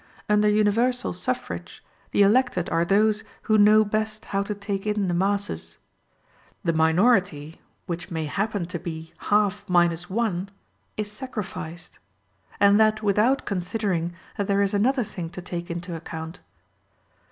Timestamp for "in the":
4.87-5.13